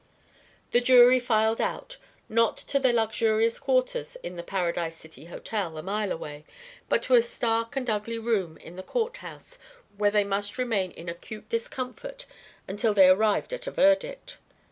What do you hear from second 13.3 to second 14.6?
at a verdict.